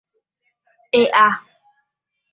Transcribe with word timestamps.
¡E'a! 1.01 1.27